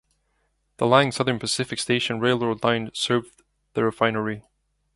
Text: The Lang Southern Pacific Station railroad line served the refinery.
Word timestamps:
The 0.77 0.87
Lang 0.87 1.11
Southern 1.11 1.37
Pacific 1.37 1.77
Station 1.77 2.19
railroad 2.19 2.63
line 2.63 2.89
served 2.95 3.43
the 3.75 3.83
refinery. 3.83 4.41